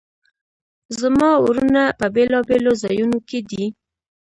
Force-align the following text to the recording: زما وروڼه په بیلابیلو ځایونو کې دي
زما 0.99 1.29
وروڼه 1.45 1.83
په 1.99 2.05
بیلابیلو 2.15 2.73
ځایونو 2.83 3.17
کې 3.29 3.39
دي 3.49 3.65